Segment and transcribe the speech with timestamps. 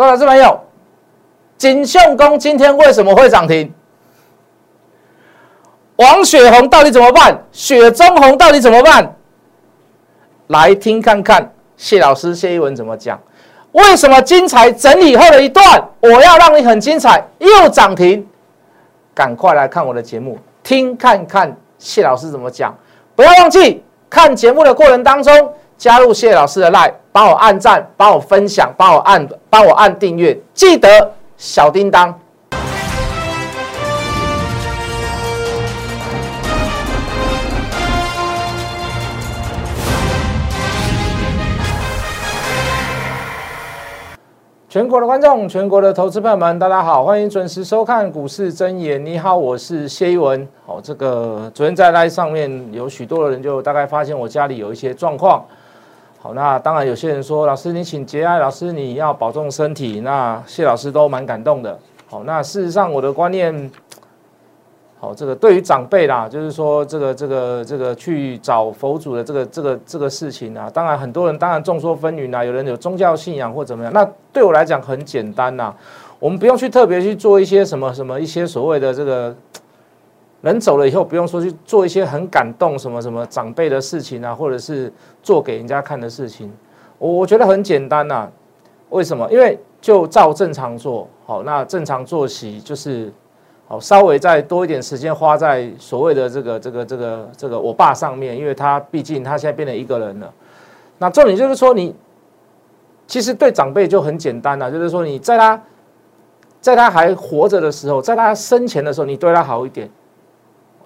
[0.00, 0.58] 各位老师朋友，
[1.58, 3.70] 锦绣工今天为什么会涨停？
[5.96, 7.38] 王雪红到底怎么办？
[7.52, 9.14] 雪中红到底怎么办？
[10.46, 13.20] 来听看看谢老师谢一文怎么讲。
[13.72, 18.26] 为什么精彩整理后的一段，我要让你很精彩又涨停？
[19.12, 22.74] 赶快来看我的节目，听看看谢老师怎么讲。
[23.14, 30.86] 不要忘记看节目的过程当中，加入谢老师的 line，帮我按赞，帮我分享，帮我按，帮我按订阅，记得
[31.38, 32.14] 小叮当。
[44.68, 49.02] 全国的观众，全国的投资朋友们，大家好，欢迎准时收看股市真言。
[49.02, 50.46] 你好，我是谢一文。
[50.66, 55.42] 好，这个昨天在 live 上面有许多的人就大概发现我家里有一些状况。
[56.22, 60.02] 好，那当然有些人说，老师你请节哀，老师你要保重身体。
[60.02, 61.78] 那谢老师都蛮感动的。
[62.10, 63.70] 好，那事实上我的观念。
[64.98, 73.90] 好，这个对于长辈啦，就是说这个这个这个去找佛祖的这个这个这个事情啊，当然很多人当然众说纷纭啊，有人有宗教信仰或怎么样。
[73.90, 75.74] 那对我来讲很简单呐，
[76.18, 79.34] 我们不用去特别去做一些什么什么一些所谓的这个
[80.42, 86.52] 人走了以后不用说去做一些很感动什么什么长辈的事情啊，或者是做给人家看的事情。
[86.98, 88.28] 我我觉得很简单呐，
[88.90, 89.30] 为什么？
[89.30, 93.12] 因为就照正常做好，那正常作息就是。
[93.72, 100.28] 好，稍微再多一点时间花在所谓的这个、这个、这个、这个我爸上面，因为他毕竟他现在变成一个人了。
[100.98, 101.94] 那重点就是说，你
[103.06, 105.62] 其实对长辈就很简单了，就是说你在他
[106.60, 109.88] 在他还活着的时候，在他生前的时候，你对他好一点，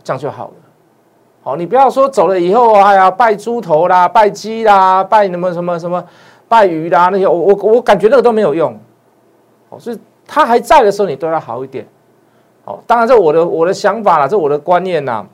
[0.04, 0.52] 这样就好了。
[1.42, 6.02] 好，你不要说走了以后，哎呀，拜猪头啦，拜鸡啦，拜什么什么什么，
[6.48, 8.78] 拜鱼啦那些，我我我感觉那个都没有用。
[9.68, 11.86] 好，所以他还在的时候，你对他好一点。
[12.64, 15.26] 好，当然这我的我的想法啦，这我的观念呐。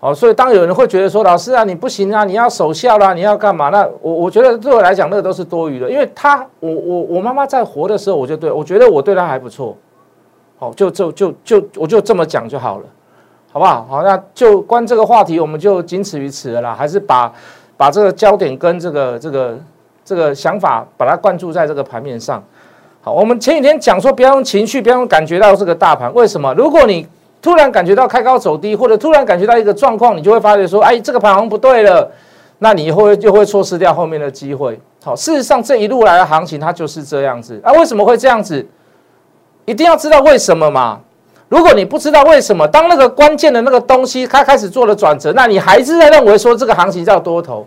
[0.00, 3.68] 好，所以当有人会觉得说，老师啊，你不行啊，你要守孝啦，你要干嘛？
[3.70, 9.76] 那我我觉得对我来讲，那个都是多余的，因为他我我我妈妈在活的时候，我就对我觉得我对他还不错。
[10.56, 12.84] 好，就就就就我就这么讲就好了，
[13.50, 13.86] 好不好？
[13.88, 16.74] 好，那就关这个话题，我们就仅此于此了啦。
[16.74, 17.32] 还是把
[17.76, 19.58] 把这个焦点跟这个这个
[20.04, 22.42] 这个想法，把它灌注在这个盘面上。
[23.00, 26.12] 好，我们前几天讲说，不要用情绪，不要用感觉到这个大盘。
[26.12, 26.52] 为什么？
[26.54, 27.06] 如果你
[27.40, 32.10] 突然感觉到开高走低，或者突然感觉到一个状况，你就会发觉说，哎，这个盘好像不对了。
[32.58, 34.78] 那你以后就会错失掉后面的机会。
[35.02, 37.58] 好，事实上这一路来的行情它就是这样子。
[37.64, 38.66] 啊，为什么会这样子？
[39.64, 41.00] 一定要知道为什么嘛。
[41.48, 47.66] 如果你不知道为什么，当那个关键的那个东西它开始做了转折，那你还是在认为说这个行情叫多头。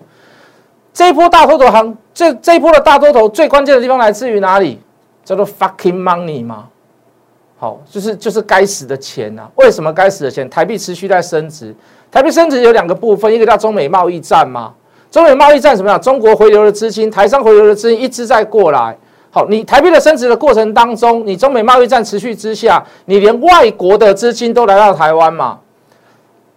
[0.93, 4.79] 这一波大多头行，这这一波的大多头最关键的地方来自于哪里？
[5.23, 6.67] 叫做 fucking money 吗？
[7.57, 9.43] 好，就是就是该死的钱呐！
[9.55, 10.49] 为什么该死的钱？
[10.49, 11.73] 台币持续在升值，
[12.11, 14.73] 台币升值有两个部分，一个叫中美贸易战嘛。
[15.11, 16.01] 中美贸易战什么样？
[16.01, 18.97] 中国回流的资金，台商回流的资金一直在过来。
[19.31, 25.57] 好，你台币的升值的过程当中，你中美贸易战持续之下，你连外国的资金都来到台湾嘛？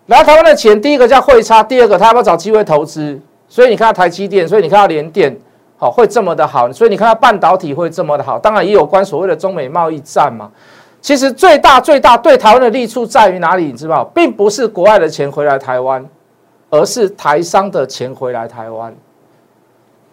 [0.07, 3.19] 来台湾的钱，第一个叫汇差，第二个他要不要找机会投资？
[3.49, 5.35] 所以你看到台积电，所以你看到联电。
[5.77, 10.51] 好，会这么的好，所以你看到半导体会这么的好，当然也有关所谓的中美贸易战嘛。
[11.01, 13.67] 其实最大最大对台湾的利处在于哪里？
[13.67, 16.05] 你知道，并不是国外的钱回来台湾，
[16.71, 18.95] 而是台商的钱回来台湾。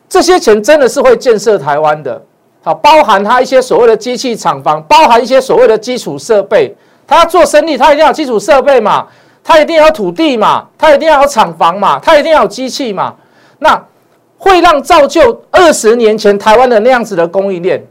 [0.10, 2.22] 这些钱真的是会建设台湾的。
[2.64, 6.76] 好，包含它一些所谓的机器厂房，包含一些所谓的基础设备。
[7.08, 9.06] 他做生意，他一定要基础设备嘛，
[9.44, 13.16] 他一定要土地嘛，他一定要有厂房嘛，他一定要有机器嘛。
[13.60, 13.84] 那
[14.38, 17.84] 会让造就二十年前台湾的那样子的供应链，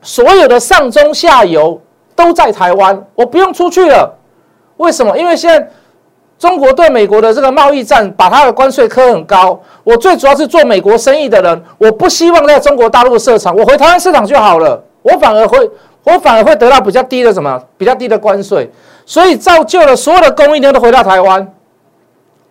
[0.00, 1.78] 所有的上中下游
[2.16, 4.16] 都在台湾，我不用出去了。
[4.78, 5.18] 为什么？
[5.18, 5.68] 因为现在
[6.38, 9.60] 中国对美国的这个贸易战，把它的关税科很高。
[9.82, 14.80] 我最主要是做美国生意的人，我不希望在中国大陆设厂，我回台湾市场就好了。
[15.02, 15.58] 我反而会，
[16.04, 17.60] 我反而会得到比较低的什么？
[17.76, 18.70] 比较低的关税。
[19.04, 21.52] 所以造就了所有的供应链都回到台湾。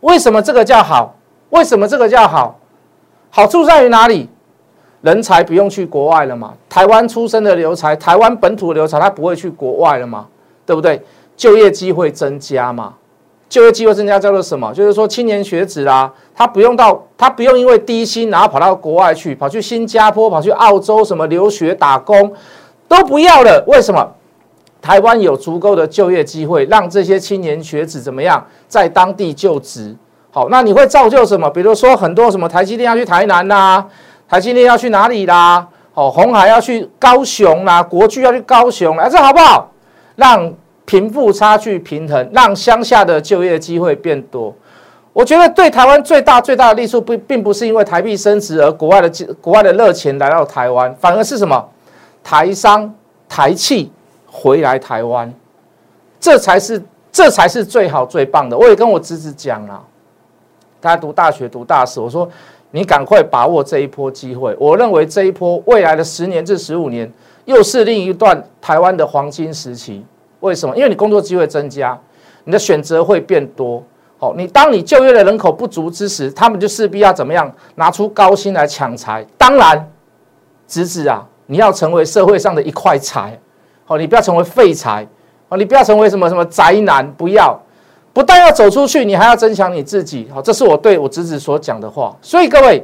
[0.01, 1.15] 为什么这个叫好？
[1.51, 2.59] 为什么这个叫好？
[3.29, 4.29] 好处在于哪里？
[5.01, 6.53] 人才不用去国外了嘛？
[6.67, 10.25] 台湾出生的留才，台湾本土的留才，他不会去国外了嘛？
[10.65, 11.01] 对不对？
[11.37, 12.93] 就业机会增加嘛？
[13.49, 14.73] 就业机会增加叫做什么？
[14.73, 22.33] 就是说青年学子啦，他不用到，他不用因为低薪然后跑到国外去，跑去新加坡、跑去澳洲什么留学打工
[22.87, 23.63] 都不要了。
[23.67, 24.13] 为什么？
[24.79, 29.95] 台湾有足够的就业机会，让这些青年学子怎么样在当地就职？
[30.29, 31.49] 好，那你会造就什么？
[31.49, 33.85] 比如说很多什么台积电要去台南啦，
[34.29, 35.67] 台积电要去哪里啦？
[35.93, 39.71] 哦，红海要去高雄啦，国巨要去高雄啦，这好不好？
[40.15, 40.53] 让
[40.87, 44.55] 贫富差距平衡，让乡下的就业机会变多。
[45.11, 51.69] 我觉得对台湾最大最大的利处，不并不是因为台币升值而国外的国外的热钱来到台湾，反而是什么？
[52.23, 52.93] 台商
[53.27, 53.91] 台企
[54.25, 55.33] 回来台湾，
[56.21, 56.81] 这才是
[57.11, 58.57] 这才是最好最棒的。
[58.57, 59.83] 我也跟我侄子讲了，
[60.81, 62.29] 他读大学读大四，我说
[62.71, 64.55] 你赶快把握这一波机会。
[64.57, 67.11] 我认为这一波未来的十年至十五年，
[67.43, 70.05] 又是另一段台湾的黄金时期。
[70.39, 70.75] 为什么？
[70.75, 71.99] 因为你工作机会增加，
[72.43, 73.83] 你的选择会变多。
[74.19, 77.51] 好，你当你就业的人口不足之时，他们就势必要怎么样？
[77.75, 79.25] 拿出高薪来抢财。
[79.37, 79.91] 当然，
[80.67, 83.39] 侄子啊，你要成为社会上的一块财。
[83.85, 85.07] 好，你不要成为废材。
[85.47, 87.07] 好，你不要成为什么什么宅男。
[87.13, 87.59] 不要，
[88.11, 90.27] 不但要走出去，你还要增强你自己。
[90.33, 92.15] 好，这是我对我侄子所讲的话。
[92.21, 92.83] 所以各位，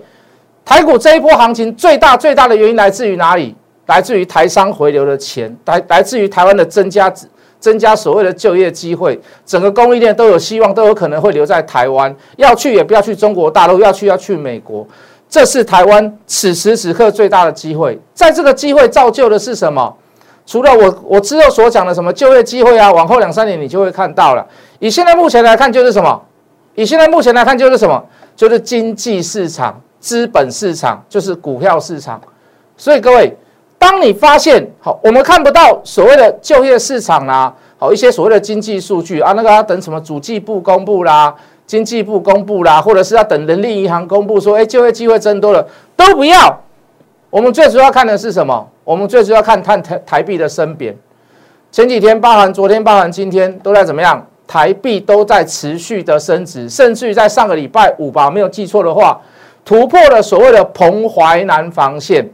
[0.63, 3.55] 台股这一波行情最大最大的原因来自于哪里？
[3.87, 7.13] 来自于台商回流的钱，来来自于台湾的增加。
[7.63, 12.13] 增加所谓的就业机会，整个供应链都有希望，都有可能会留在台湾。
[12.35, 14.85] 要去也不要去中国大陆，要去要去美国。
[15.29, 17.97] 这是台湾此时此刻最大的机会。
[18.13, 19.95] 在这个机会造就的是什么？
[20.45, 24.45] 除了我我之后所讲的什么就业机会啊，往后两三年你就会看到了。
[24.79, 26.21] 以现在目前来看，就是什么？
[26.75, 28.03] 以现在目前来看，就是什么？
[28.35, 32.19] 就是经济市场、资本市场，就是股票市场。
[32.75, 33.37] 所以各位。
[33.83, 41.35] 当你发现好，我们看不到所谓的就业市场啦，好一些所谓的经济数据啊，那个要等什么主计部公布啦，
[41.67, 46.61] 经济部公布啦，或者是要等人力银行公布说，哎，就业机会增多了，都不要。
[47.29, 48.65] 我们最主要看的是什么？
[48.85, 50.97] 我们最主要看看台台币的升贬。
[51.69, 54.25] 前几天，包含昨天，包含今天，都在怎么样？
[54.47, 59.19] 台币都在持续的升值，甚至于在上个礼拜五吧，没有记错的话，
[59.65, 62.25] 突破了所谓的彭淮南防线。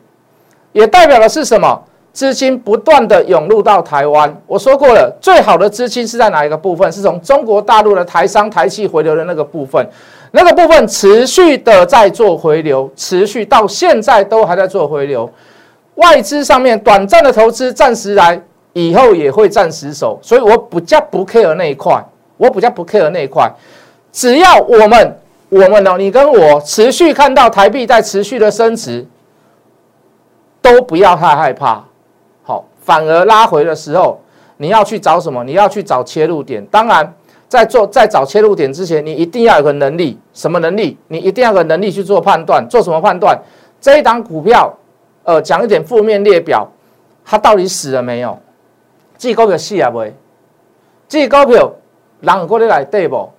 [0.72, 1.82] 也代表的是什么？
[2.12, 4.36] 资金不断的涌入到台湾。
[4.48, 6.92] 我说过了，最好的资金是在哪一个部分？
[6.92, 9.88] 是从中国大陆的台商、台企回流的那个部分。
[10.32, 15.30] 那个部分持续的在做回流，持续到现在都还在做回流。
[15.96, 18.42] 外资上面短暂的投资暂时来，
[18.74, 20.20] 以后也会暂时走。
[20.22, 22.04] 所以我比较不 care 那一块，
[22.38, 23.50] 我比较不 care 那一块。
[24.12, 25.20] 只要我们，
[25.50, 29.06] 我们呢，你跟我持续看到台币在持续的升值。
[30.72, 31.84] 都不要太害怕，
[32.44, 34.20] 好，反而拉回的时候，
[34.58, 35.44] 你要去找什么？
[35.44, 36.64] 你要去找切入点。
[36.68, 37.14] 当然，
[37.48, 40.98] 在做在找切入点之前，你一定要有个能力，什么能力？
[41.08, 42.66] 你一定要有个能力去做判断。
[42.70, 43.40] 做什么判断？
[43.82, 44.72] 这一档股票，
[45.24, 46.68] 呃，讲一点负面列表，
[47.26, 48.38] 它到底死了没有？
[49.18, 50.14] 这股票死啊未？
[51.08, 51.72] 这股票
[52.22, 53.30] 人过来对不？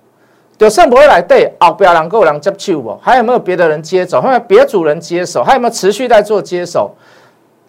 [0.57, 2.95] 就剩不会来对，后边人够人接手不？
[3.01, 4.21] 还有没有别的人接手？
[4.21, 5.43] 还有别主人接手？
[5.43, 6.93] 还有没有持续在做接手？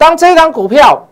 [0.03, 1.07] 当这张股票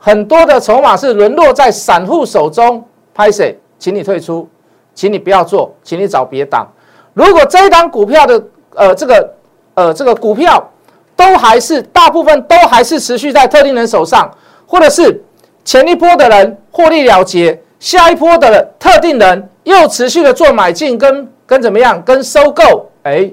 [0.00, 2.84] 很多的筹码是沦落在散户手中，
[3.14, 3.56] 拍谁？
[3.78, 4.48] 请你退出，
[4.96, 6.66] 请你不要做，请你找别档。
[7.14, 8.42] 如果这一档股票的
[8.74, 9.34] 呃这个
[9.74, 10.68] 呃这个股票
[11.14, 14.28] 都还是大部分都还是持续在特定人手上，
[14.66, 15.22] 或者是
[15.64, 19.48] 前一波的人获利了结，下一波的特定人。
[19.62, 23.30] 又持续的做买进跟跟怎么样跟收购，哎，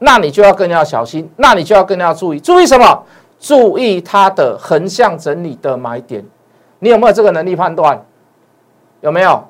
[0.00, 3.04] 那你就要更要小心，那你就要更要注意，注意什么？
[3.38, 6.24] 注意它的横向整理的买点，
[6.80, 8.04] 你有没有这个能力判断？
[9.00, 9.44] 有没有？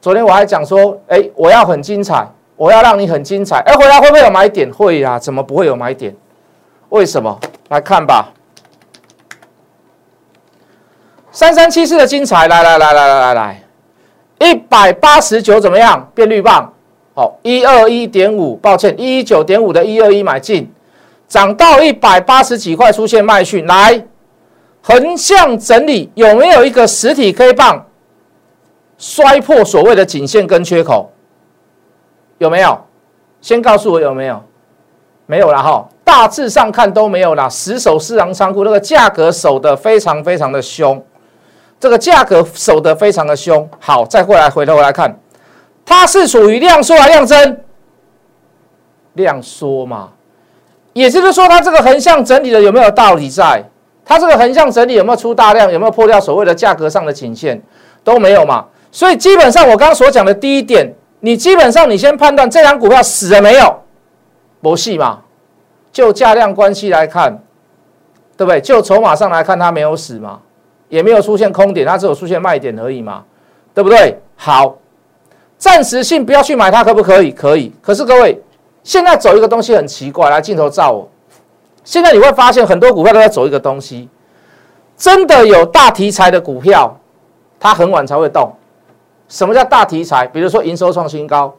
[0.00, 2.26] 昨天我还讲说，哎，我要很精彩，
[2.56, 4.72] 我要让你很精彩，哎，回来会不会有买点？
[4.72, 6.14] 会呀，怎么不会有买点？
[6.88, 7.38] 为什么？
[7.68, 8.32] 来看吧，
[11.30, 13.62] 三三七四的精彩，来来来来来来来。
[14.38, 16.10] 一百八十九怎么样？
[16.14, 16.72] 变绿棒，
[17.14, 20.72] 好，一二一点五，抱歉，一一九点五的一二一买进，
[21.30, 24.04] 涨到一百八十几块出现卖讯，来
[24.82, 27.86] 横向整理，有没有一个实体 K 棒
[28.98, 31.12] 摔破所谓的颈线跟缺口？
[32.38, 32.78] 有没有？
[33.40, 34.42] 先告诉我有没有？
[35.26, 37.48] 没有了哈，大致上看都没有了。
[37.48, 41.00] 十手四行仓库那个价格守的非常非常的凶。
[41.78, 45.16] 这个价格守得非常的凶，好，再过来回头来看，
[45.84, 47.60] 它是属于量缩还量增？
[49.12, 50.10] 量缩嘛，
[50.92, 53.62] 也就是说，它这个横向整理的有没有道理在？
[54.04, 55.72] 它这个横向整理有没有出大量？
[55.72, 57.60] 有没有破掉所谓的价格上的颈线？
[58.02, 63.82] 都没有嘛，所以基本上我刚刚所讲的第一点，你基本上你先判断这张股票死了没有？
[64.60, 65.20] 不细嘛，
[65.92, 67.38] 就价量关系来看，
[68.36, 68.60] 对不对？
[68.60, 70.40] 就筹码上来看，它没有死嘛。
[70.88, 73.22] 也没有出现空点，它只有出现卖点而已嘛，
[73.72, 74.18] 对不对？
[74.34, 74.76] 好，
[75.56, 77.30] 暂时性不要去买它，可不可以？
[77.30, 77.72] 可以。
[77.80, 78.36] 可是各位，
[78.82, 81.08] 现在走一个东西很奇怪，来镜头照我，
[81.84, 84.08] 现在你会发现很多股票都在走一个东西，
[84.96, 86.96] 真的有大题材的股票，
[87.58, 88.52] 它很晚才会动。
[89.28, 90.26] 什么叫大题材？
[90.26, 91.54] 比如说营收创新高，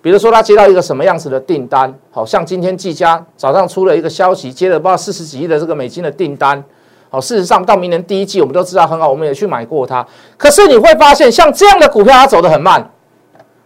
[0.00, 6.64] 比如说他接到一个什么样子的订单，好像今天技嘉早上出了一个消息，接了不知道四十几亿的这个美金的订单。
[7.10, 10.06] 好，事实上到明年第一季我们都知道很好，我们也去买过它。
[10.38, 12.90] 可是你会发现，像这样的股票它走得很慢。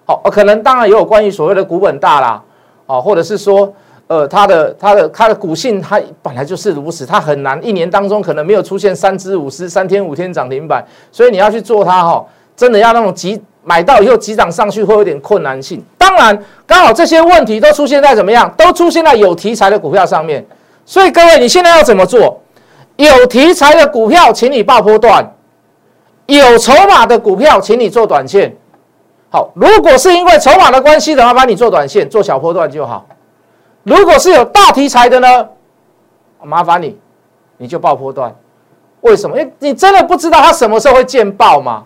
[0.06, 2.42] 好，可能当然也有关于所谓的股本大啦，
[2.86, 3.72] 啊，或者是说。
[4.06, 12.22] 呃，它的它的它的股性，它本来就是如此，它很难一年当中可能没有出现三只五只三天五天涨停板，所以你要去做它哈，
[12.54, 15.82] 真的要那种急买到以后急涨上去会有点困难性。
[15.96, 20.44] 当然，刚好这些问题都出现在怎么样，都出现在有题材的股票上面。
[20.84, 22.38] 所以各位，你现在要怎么做？
[22.96, 25.24] 有题材的股票，请你爆波段；
[26.26, 28.54] 有筹码的股票，请你做短线。
[29.34, 33.04] 好，如果是因为筹码的关系的话，帮你做短线，做小波段就好。
[33.82, 35.48] 如果是有大题材的呢，
[36.44, 36.96] 麻烦你，
[37.56, 38.32] 你就爆波段。
[39.00, 39.36] 为什么？
[39.36, 41.82] 因为你真的不知道它什么时候会见爆吗？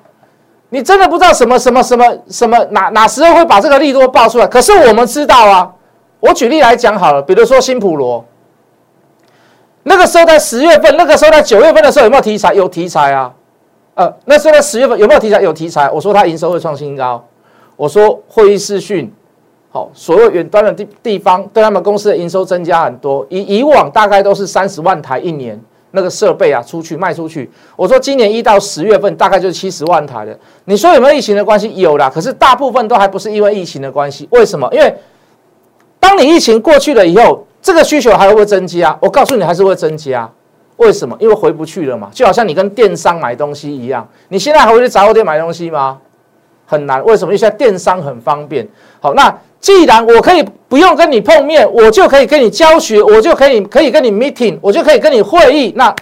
[0.69, 4.47] 你真的不知道什么什么什么什么哪哪时候会把这个利多爆出来？
[4.47, 5.73] 可是我们知道啊。
[6.21, 8.23] 我举例来讲好了，比如说新普罗，
[9.85, 12.53] 那个时候在十月份，那个时候在九月份的时候有没有题材？
[12.53, 13.33] 有题材啊。
[13.95, 15.41] 呃，那时候在十月份有没有题材？
[15.41, 15.91] 有题材。
[15.91, 17.25] 我说它营收会创新高，
[17.79, 19.11] 我说会议视讯。
[19.71, 23.25] 好，所有远端的地地方，对他们公司的营收增加很多。
[23.29, 27.49] 以以往大概都是三十万台一年，那个设备啊出去卖出去。
[27.77, 30.35] 我说今年一到十月份大概就是七十万台了。
[30.65, 31.71] 你说有没有疫情的关系？
[31.77, 34.27] 有啦，可是大部分都还不是因为疫情的关系。
[34.33, 34.67] 为什么？
[34.73, 34.93] 因为
[36.01, 38.99] 当你疫情过去了以后，这个需求还会不会增加？
[39.03, 40.29] 我告诉你，还是会增加。
[40.79, 41.15] 为什么？
[41.21, 42.09] 因为回不去了嘛。
[42.15, 45.99] 就好像你跟电商买东西一样，你现在还会去杂货店买东西吗？
[46.69, 47.05] 很难。
[47.05, 47.33] 为什么？
[47.33, 48.69] 因为现在电商很方便。
[49.01, 49.35] 好，那。
[49.61, 55.93] 既然我可以不用跟你碰面，我就可以跟你教学，我就可以可以跟你 meeting，我就可以跟你会议，那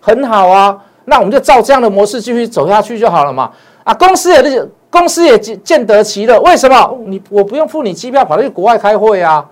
[0.00, 0.76] 很好啊。
[1.04, 3.52] 那我们就照这样的模式继续走下去就好了嘛。
[3.84, 6.40] 啊，公司也公司也见得其乐。
[6.40, 6.98] 为什么？
[7.06, 9.46] 你我不用付你机票跑去国外开会啊，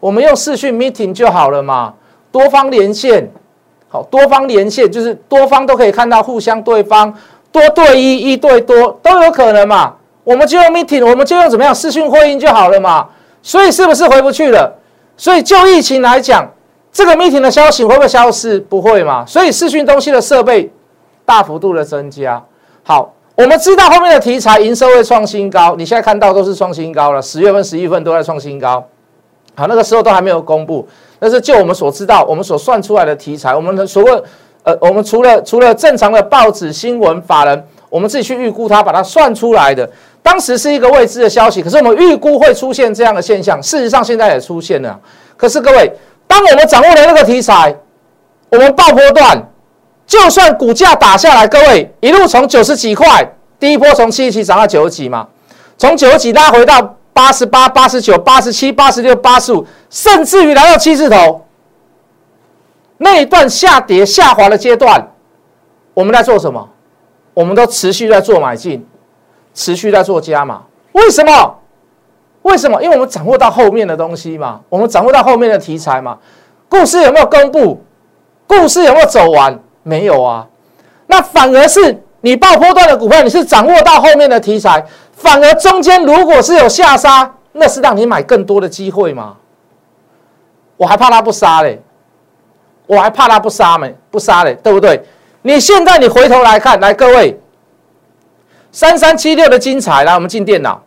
[0.00, 1.94] 我们用视讯 meeting 就好了嘛。
[2.32, 3.30] 多方连线，
[3.86, 7.14] 好，多方连线就是多方都可以看到互相对方，
[7.52, 9.94] 多对一，一对多都有可能嘛。
[10.26, 13.06] 我们就用 meeting，我们就用怎么样视讯会议就好了嘛。
[13.42, 14.76] 所以是不是回不去了？
[15.16, 16.50] 所以就疫情来讲，
[16.90, 18.58] 这个 meeting 的消息会不会消失？
[18.58, 19.24] 不会嘛。
[19.24, 20.68] 所以视讯东西的设备
[21.24, 22.42] 大幅度的增加。
[22.82, 25.76] 好，我们知道后面的题材营收会创新高。
[25.78, 28.84] 你现在看到都是创新高了，十月份、十一月份都在创新高。
[29.54, 30.86] 好，那个时候都还没有公布，
[31.20, 34.22] 但是就我们所知道，我们所算出来的题材，我们的所谓
[34.64, 37.64] 呃，我们除了除了正常的报纸新闻、法人，
[37.96, 39.90] 我们自己去预估它，把它算出来的。
[40.22, 45.00] 当时是一个未知的消息，可是我们预估会出现这样的现象，事实上现在也出现了。
[45.34, 45.90] 可是各位，
[46.26, 47.74] 当我们掌握了那个题材，
[48.50, 49.50] 我们爆波段，
[50.06, 53.26] 就算股价打下来，各位一路从九十几块，
[53.58, 55.26] 第一波从七十几涨到九十几嘛，
[55.78, 61.46] 从九十几拉回到八十八、八十九、八十七、八十六、八十五，甚至于来到七字头，
[62.98, 65.12] 那一段下跌下滑的阶段，
[65.94, 66.68] 我们在做什么？
[67.36, 68.82] 我们都持续在做买进。
[69.52, 70.62] 持续在做加码，
[70.92, 71.58] 为什么？
[72.42, 72.82] 为什么？
[72.82, 76.18] 因为我们掌握到后面的东西嘛，我们掌握到后面的题材嘛。
[76.68, 77.82] 故事有没有公布？
[78.46, 79.58] 故事有没有走完？
[79.82, 80.46] 没有啊。
[81.06, 89.36] 那反而是你爆波段的股票，你是掌握到后面的题材，反而中间如果是有下杀，那是让你买更多的机会嘛。
[90.76, 91.80] 我还怕他不杀嘞，
[92.86, 95.02] 我还怕他不杀没不杀嘞，对不对？
[95.46, 97.40] 你现在你回头来看，来各位。
[98.72, 100.82] 三三七六的精彩，来，我们进电脑。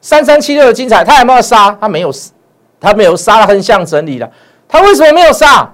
[0.00, 1.70] 三三七六的精彩，它有没有杀？
[1.80, 2.12] 它没有，
[2.80, 4.28] 它没有杀，横向整理了。
[4.66, 5.72] 它为什么没有杀？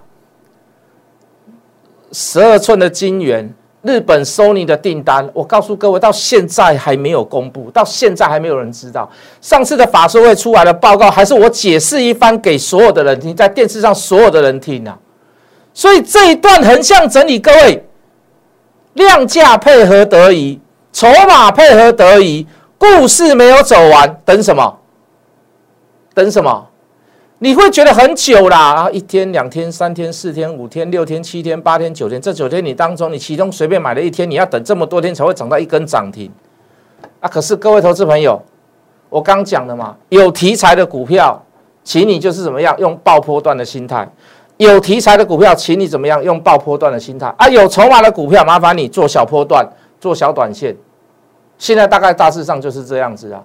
[2.12, 3.50] 十二寸的金元，
[3.80, 9.10] 日本 Sony 的订单，我告诉各位，到现在还没有公布，到现在还没有人知道。
[9.40, 14.98] 上次的法说会出来的报告，还是我解释一番给所有的人听，在电视上所有的人听啊。
[15.72, 17.82] 所以这一段横向整理，各位
[18.94, 20.60] 量价配合得宜。
[20.92, 22.46] 筹码配合得宜，
[22.76, 24.78] 故事没有走完，等什么？
[26.12, 26.68] 等什么？
[27.38, 36.30] 你会觉得很久啦，然后一天、两天、三天、四天、五天、六天、七天、八天、九天，这九天你当中，你其中随便买了一天，你要等这么多天才会涨到一根涨停
[37.18, 37.28] 啊！
[37.28, 38.40] 可是各位投资朋友，
[39.08, 41.42] 我刚讲的嘛，有题材的股票，
[41.82, 44.06] 请你就是怎么样用爆破段的心态；
[44.62, 47.48] 有题材的股票，请你怎么样用爆破段的心态啊！
[47.48, 49.66] 有筹码的股票，麻烦你做小波段。
[50.00, 50.76] 做小短线，
[51.58, 53.40] 现在大概大致上就是这样子啊。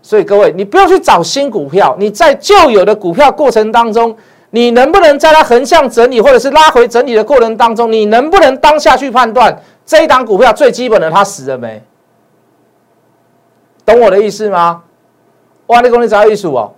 [0.00, 4.16] 所以各位，你不要去找新股票，你在旧有的股票过程当中，
[4.48, 11.82] 你能不能在它横向整理或者是拉回整理的过程当中，你能不能当下去判断这一档股票最基本的它死了没？
[13.84, 14.82] 懂我的意思吗？
[15.66, 16.72] 哇，你公你找艺术哦，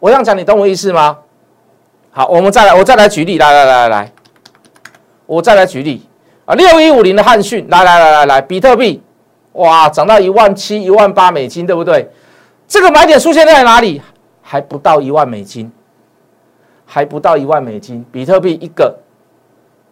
[0.00, 1.18] 我这样讲你懂我意思吗？
[2.14, 4.12] 好，我们再来，我再来举例，来来来来来，
[5.24, 6.06] 我再来举例
[6.44, 9.02] 啊，六一五零的汉讯，来来来来来，比特币，
[9.52, 12.10] 哇，涨到一万七、一万八美金，对不对？
[12.68, 14.02] 这个买点出现在哪里？
[14.42, 15.72] 还不到一万美金。
[16.84, 18.94] 还不到一万美金，比特币一个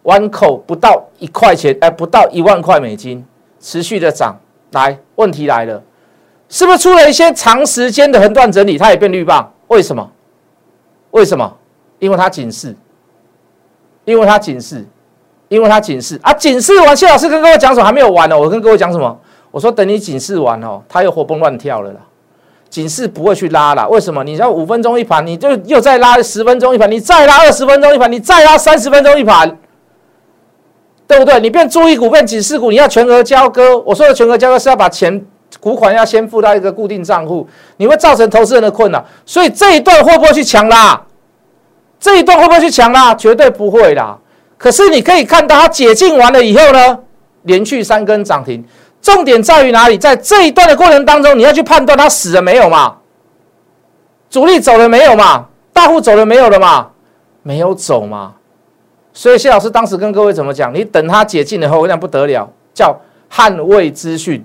[0.03, 3.25] 弯口不到一块钱，哎，不到一万块美金，
[3.59, 4.39] 持续的涨。
[4.73, 5.81] 来，问题来了，
[6.47, 9.51] 是不是出了一些长时间的横断整理，它也变绿棒？
[9.69, 10.11] 为什么？
[11.09, 11.57] 为什么？
[12.01, 12.75] 因为它警示，
[14.05, 14.83] 因为它警示，
[15.49, 16.33] 因为它警示啊！
[16.33, 17.85] 警示完，谢老师跟各位讲什么？
[17.85, 18.37] 还没有完呢。
[18.37, 19.15] 我跟各位讲什么？
[19.51, 21.99] 我说等你警示完哦，它又活蹦乱跳了啦。
[22.69, 24.23] 警示不会去拉了，为什么？
[24.23, 29.55] 你要五分钟一盘，你就又再拉十分钟一盘，你再拉二十分钟一盘，你再拉三十分钟一盘，
[31.05, 31.39] 对不对？
[31.39, 33.77] 你变注意股变警示股，你要全额交割。
[33.81, 35.23] 我说的全额交割是要把钱
[35.59, 39.05] 股款要先付到一个固定账户，你会造成投资人的困扰。
[39.23, 40.99] 所以这一段会不会去强拉？
[42.01, 43.15] 这一段会不会去强拉？
[43.15, 44.17] 绝对不会啦。
[44.57, 46.99] 可是你可以看到它解禁完了以后呢，
[47.43, 48.61] 连续三根涨停。
[49.01, 49.97] 重点在于哪里？
[49.97, 52.97] 在这一段的过程当中，你要去判断它死了没有嘛？
[54.29, 55.45] 主力走了没有嘛？
[55.71, 56.89] 大户走了没有了嘛？
[57.43, 58.33] 没有走嘛？
[59.13, 60.73] 所以谢老师当时跟各位怎么讲？
[60.73, 62.95] 你等它解禁了后，那不得了，叫
[63.31, 64.43] 捍卫资讯，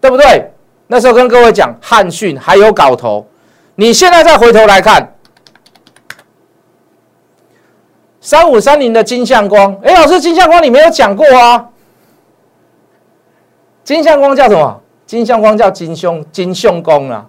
[0.00, 0.50] 对不对？
[0.88, 3.26] 那时候跟各位讲汉讯还有搞头，
[3.74, 5.15] 你现在再回头来看
[8.26, 11.64] 三五三零的金相光，哎，老师金相光你没有讲过啊？
[13.84, 14.80] 金相光叫什么？
[15.06, 17.24] 金相光叫金兄金相公啊，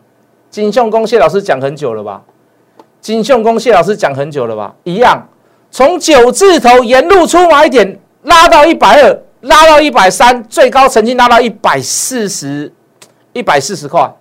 [0.49, 2.23] 金相公谢老师讲很久了吧？
[2.99, 4.73] 金相公谢老师讲很久了吧？
[4.85, 5.23] 一样，
[5.69, 12.73] 从九字头沿路出买点，拉到一百二，拉到一百三，最高曾经拉到一百四十，
[13.33, 14.11] 一百四十块。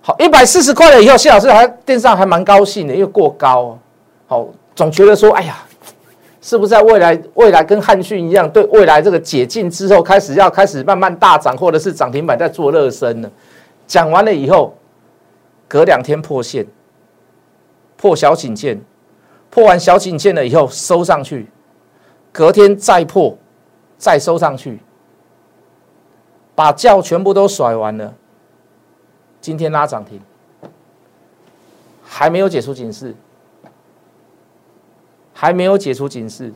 [0.00, 3.78] 好，一百四十块了以后，谢老师还电视上还蛮高兴的，因为过高。
[4.26, 4.46] 好，
[4.80, 5.58] 总觉得说，哎呀。
[6.42, 13.30] 是不是在未来未来跟汉逊一样，对未来这个解禁之后开始要开始慢慢大涨，或者是涨停板在做热身呢？
[13.86, 14.74] 讲完了以后，
[15.68, 16.66] 隔两天破线，
[17.98, 18.80] 破小颈线，
[19.50, 21.46] 破完小颈线了以后收上去，
[22.32, 23.36] 隔天再破，
[23.98, 24.80] 再收上去，
[26.54, 28.14] 把轿全部都甩完了。
[29.42, 30.18] 今天拉涨停，
[32.02, 33.14] 还没有解除警示。
[35.40, 36.52] 还没有解除警示，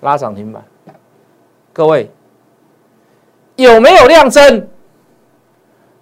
[0.00, 0.64] 拉涨停板。
[1.72, 2.08] 各位
[3.56, 4.68] 有没有量增？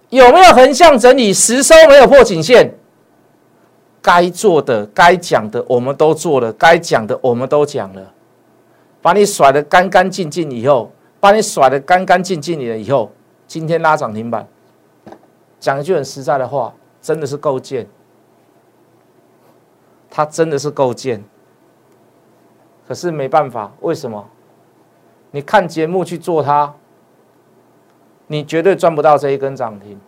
[0.09, 1.33] 有没有横向整理？
[1.33, 2.71] 实收没有破颈线？
[4.03, 8.13] 该做的、该讲的我们都做了，该讲的我们都讲了，
[9.01, 13.11] 把你甩的干干净净以后，把你甩的干干净净了以后，
[13.47, 14.47] 今天拉涨停板。
[15.59, 17.87] 讲一句很实在的话，真的是够贱，
[20.07, 21.23] 他真的是够贱。
[22.87, 24.25] 可是没办法，为什么？
[25.31, 26.73] 你看节目去做它，
[28.27, 29.99] 你绝对赚不到这一根涨停。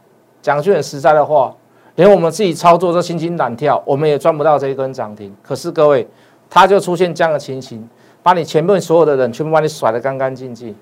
[0.41, 1.53] 讲句很实在的话，
[1.95, 5.35] 连我们自己操作都心惊胆跳，我们也赚不到这一根涨停。
[5.41, 6.07] 可是各位，
[6.49, 7.87] 它就出现这样的情形，
[8.23, 10.75] 把你前面所有的人全部把你甩得干干净净。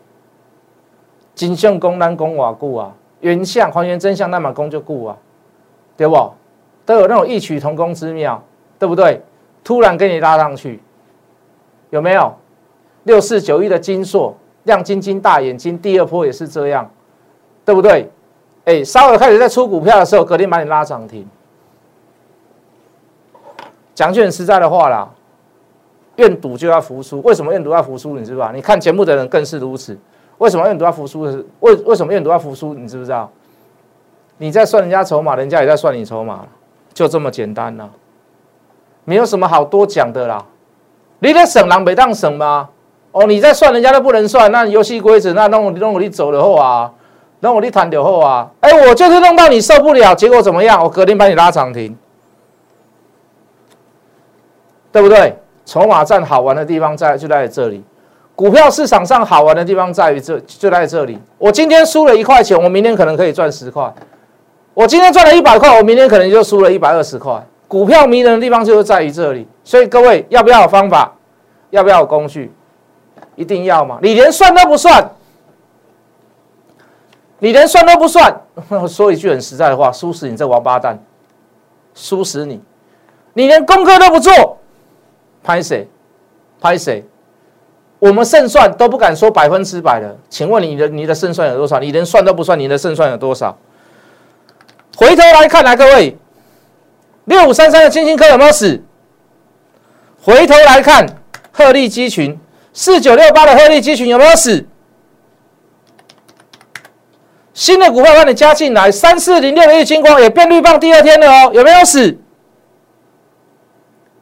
[1.34, 5.18] 金相公难公瓦固啊，原相还原真相那么公就固啊，
[5.98, 6.32] 对不？
[6.86, 8.44] 都有那种异曲同工之妙，
[8.78, 9.22] 对不对？
[9.64, 10.80] 突然给你拉上去。
[11.90, 12.34] 有没有
[13.04, 15.78] 六四九一的金硕亮晶晶大眼睛？
[15.78, 16.90] 第二波也是这样，
[17.64, 18.10] 对不对？
[18.66, 21.28] 哎，稍微开始在出股票的时候，隔天把你拉涨停。
[23.94, 25.08] 讲句很实在的话啦，
[26.16, 27.22] 愿赌就要服输。
[27.22, 28.18] 为什么愿赌要服输？
[28.18, 28.52] 你知不知道？
[28.52, 29.98] 你看节目的人更是如此。
[30.40, 31.32] 为什么愿赌要服输？
[31.32, 32.74] 是为为什么愿赌要服输？
[32.74, 33.32] 你知不知道？
[34.38, 36.46] 你在算人家筹码，人家也在算你筹码
[36.94, 37.90] 就这么简单呐，
[39.06, 40.46] 没有什么好多讲的啦。
[41.26, 42.70] 你在省人没当省吗？
[43.12, 46.92] 哦，你在算人家都不能算，那游戏规则那弄弄我你走了后啊，
[47.40, 50.84] 弄我你谈了后啊，哎，我就是弄到你受不了，结果怎么样？
[50.84, 51.96] 我隔天把你拉涨停，
[54.92, 55.38] 对不对？
[55.66, 57.82] 筹码站好玩的地方在就在这里，
[58.36, 61.18] 股票市场上好玩的地方在于这就在这里。
[61.38, 63.90] 我今天输了一块钱，我明天可能可以赚十块；
[64.74, 67.42] 我今天赚了一百块，我明天可能就输了一百二十块。
[67.68, 71.15] 股票迷人的地方就是在于这里，所以各位要不要有方法？
[71.70, 72.52] 要不要有工具？
[73.36, 74.00] 一定要嘛！
[74.02, 75.10] 你连算都不算，
[77.40, 78.42] 你连算都不算，
[78.88, 80.98] 说一句很实在的话，输死你这王八蛋，
[81.94, 82.62] 输死你！
[83.34, 84.58] 你连功课都不做，
[85.44, 85.88] 拍谁？
[86.62, 87.04] 拍谁？
[88.00, 91.80] 我们胜算都不敢说百分之百的，请问你的你的胜算有多少？
[91.80, 93.58] 你连算都不算，你的胜算有多少？
[94.96, 96.18] 回头来看，来各位，
[97.26, 98.82] 六五三三的金星科有没有死？
[100.22, 101.06] 回头来看，
[101.58, 102.38] 鹤立鸡群，
[102.74, 104.66] 四九六八的鹤立鸡群有没有死？
[107.54, 112.18] 新的股票让你加进来，三四零六的玉金光也变绿棒第二天了哦，有没有死？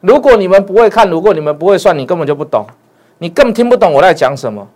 [0.00, 2.64] 如果你们不会看，如果你们不会算，你根本就不懂，
[3.18, 4.68] 你更听不懂我在讲什么，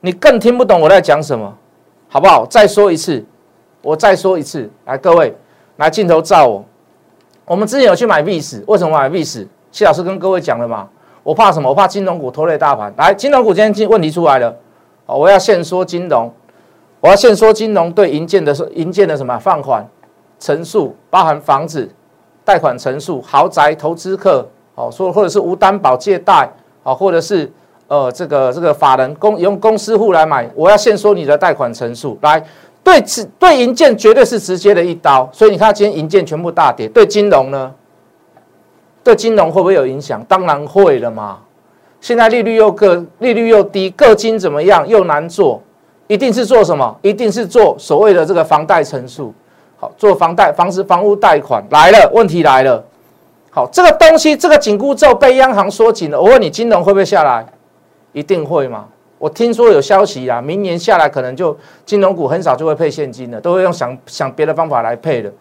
[0.00, 1.54] 你更听不懂我在讲什么，
[2.08, 2.46] 好不好？
[2.46, 3.22] 再说一次，
[3.82, 5.36] 我再说一次，来各位，
[5.76, 6.64] 来镜头照我。
[7.44, 9.46] 我们之前有去买 V 十，为什么买 V 十？
[9.70, 10.88] 谢老师跟各位讲了嘛，
[11.22, 11.68] 我怕什么？
[11.68, 12.92] 我怕金融股拖累大盘。
[12.96, 14.54] 来，金融股今天问题出来了，
[15.06, 16.32] 我要先说金融。
[17.00, 19.86] 我要先说金融对银建的银建的什么放款。
[20.38, 21.88] 层数，包含房子。
[22.44, 27.48] 贷款层数、豪宅投资客，哦，说或者是无担保借贷，哦，或者是
[27.86, 32.44] 呃这个这个法人公用公司户来买，我要先说你的贷款层数，来
[32.82, 37.72] 对此对银建绝对是直接的一刀，所以你看今天银建全部大跌，对金融呢？
[39.02, 40.24] 对金融会不会有影响？
[40.24, 41.38] 当然会了嘛，
[42.00, 45.62] 现在利率又个利率又低，个金怎么样又难做。
[46.08, 46.94] 一定是做什么？
[47.00, 49.32] 一定是做所谓的这个房贷乘数，
[49.78, 52.84] 好，做房贷、房子、房屋贷款来了，问题来了。
[53.50, 56.20] 好，这个东西，这个紧箍咒被央行缩紧了。
[56.20, 57.46] 我问你，金融会不会下来？
[58.12, 58.86] 一定会吗？
[59.18, 65.32] 我听说有消息啊，明年下来可能就金融股很少就会配现金了，都会用想想别的方法来配的。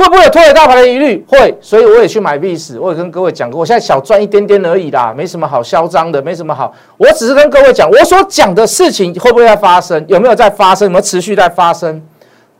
[0.00, 1.22] 会不会有拖累大盘的疑虑？
[1.28, 6.74] 会，所以我也去买币史，我也跟各位讲过，我现在小赚一点点而已啦，没什么好嚣张的，没什么好。
[6.96, 10.02] 我只是跟各位讲，我所讲的事情会不会在发生？
[10.08, 10.86] 有没有在发生？
[10.86, 12.02] 有没有持续在发生？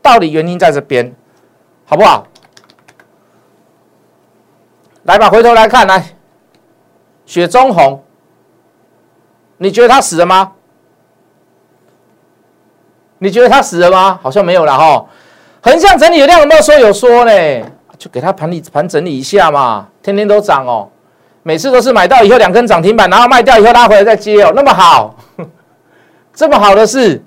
[0.03, 1.11] 到底原因在这边，
[1.85, 2.27] 好不好？
[5.03, 6.15] 来吧，回头来看，来，
[7.25, 8.03] 雪中红，
[9.57, 10.51] 你觉得他死了吗？
[13.17, 14.19] 你觉得他死了吗？
[14.21, 15.05] 好像没有了哈。
[15.61, 17.31] 横向整理有量有没有说有说呢？
[17.99, 20.89] 就给它盘理盘整理一下嘛，天天都涨哦，
[21.43, 25.15] 每次都是买到以后两根涨停板，然后卖掉以后拉回来再接哦，那么好，
[26.33, 27.23] 这么好的事，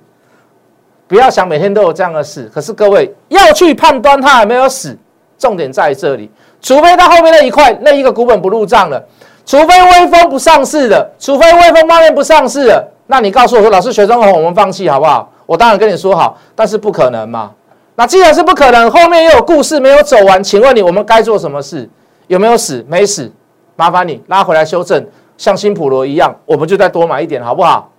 [1.06, 2.50] 不要想每天都有这样的事。
[2.52, 4.98] 可是各位要去判断它有没有死，
[5.38, 6.28] 重点在这里，
[6.60, 9.00] 除非它后面那一块那一个股本不入账了，
[9.46, 15.30] 除非微风不上市了，除非微风方面不上市了，那你告诉我说，老师学生红我们放弃好不好？
[15.46, 17.52] 我当然跟你说好，但是不可能嘛。
[17.96, 21.88] 那既然是不可能，后面又有故事没有走完，请问你我们该做什么事？
[22.26, 22.84] 有没有死？
[22.88, 23.30] 没死，
[23.76, 27.92] 麻烦你拉回来修正，像新普罗一样，我们就再多买一点，好不好？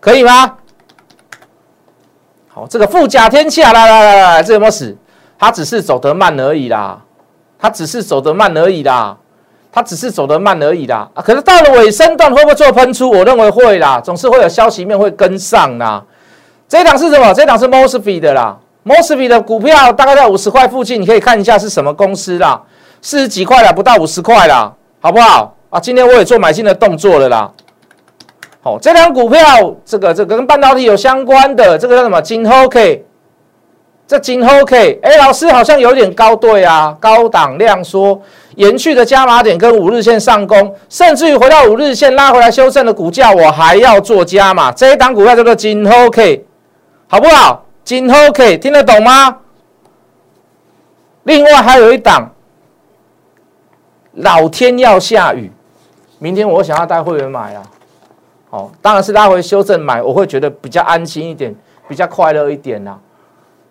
[0.00, 0.56] 可以吗？
[2.48, 4.96] 好，这个富甲天下，来来来来，这有没有死？
[5.38, 7.00] 它只是走得慢而已啦，
[7.58, 9.16] 它只是走得慢而已啦，
[9.72, 11.08] 它只是走得慢而已啦。
[11.14, 13.08] 啊，可是到了尾声段会不会做喷出？
[13.08, 16.04] 我认为会啦，总是会有消息面会跟上啦。
[16.68, 17.32] 这一档是什么？
[17.32, 18.58] 这一档是 Mosfet 的啦。
[18.88, 22.62] Mosby 的股票大概在五十块附近，你可以看一下是什么公司啦，
[23.02, 25.54] 四十几块了，不到五十块啦，好不好？
[25.68, 27.50] 啊，今天我也做买进的动作了啦。
[28.62, 29.40] 好，这张股票，
[29.84, 32.20] 这个这个跟半导体有相关的，这个叫什么？
[32.22, 33.04] 金 OK，
[34.06, 38.18] 这金 OK，哎，老师好像有点高对啊，高档量缩，
[38.56, 44.72] 延续的加码点跟五日线上攻，甚至于回到五日线拉回来修正的股价，我还要做加码。
[44.72, 46.46] 这一档股票叫做金 OK，
[47.06, 47.66] 好不好？
[47.88, 49.38] 金 OK 听得懂吗？
[51.22, 52.30] 另外还有一档，
[54.12, 55.50] 老天要下雨，
[56.18, 57.62] 明天我想要带会员买啊。
[58.50, 61.54] 哦，当然是拉回修正买，我会觉得比较安心一点，
[61.88, 62.98] 比较快乐一点呐，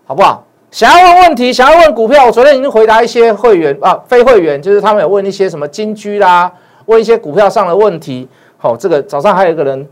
[0.07, 0.43] 好不好？
[0.71, 6.51] 想要问问题，想要问股票，我昨天已经回答一些会员啊，非会员就是他们有问一些什么金居啦，
[6.87, 8.27] 问一些股票上的问题。
[8.57, 9.87] 好，这个早上还有一个人。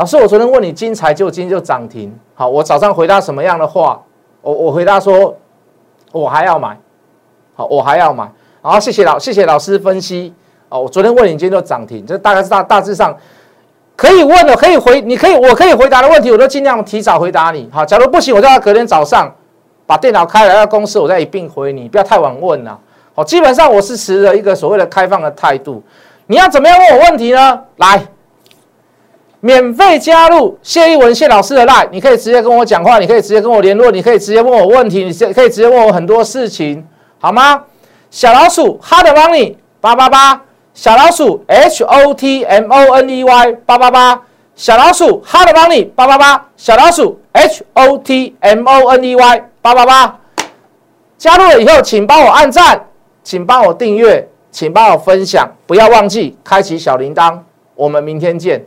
[0.00, 4.00] 老师，我昨天问你金财就今天就涨停，好，我早上回答什么样的话？
[4.40, 5.36] 我我回答说，
[6.10, 6.74] 我还要买，
[7.54, 8.26] 好，我还要买。
[8.62, 10.32] 好，谢谢老谢谢老师分析。
[10.70, 13.14] 哦，我昨天问你今天就涨停，这大概是大大致上
[13.94, 17.68] 可以问的，可以回，你可以我可以回答的问题，我都尽量提早回答你。
[17.70, 19.30] 好，假如不行，我就要隔天早上
[19.84, 22.80] 把电脑开来到公司，我再一并回你，不要太晚问了。
[23.14, 25.82] 好，基本上我是持着一个所谓的开放的态度。
[26.26, 27.60] 你要怎么样问我问题呢？
[27.76, 28.02] 来。
[29.40, 36.86] 免费加入谢一文谢老师的 line，你可以直接跟我讲话，你可以直接跟我联络，你可以直接问我问题，你直可以直接问我很多事情，
[37.18, 37.64] 好吗？
[38.10, 40.42] 小老鼠 hard money 八八八，
[40.74, 44.20] 小老鼠 h o t m o n e y 八八八，
[44.54, 50.18] 小老鼠 hard money 八八八，小老鼠 h o t m o n e y 八八八，
[51.16, 52.88] 加入了以后，请帮我按赞，
[53.22, 57.38] 请帮我订阅，请帮我分享，不要忘记开启小铃铛。
[57.74, 58.66] 我们明天见。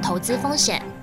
[0.01, 1.00] 投资风险。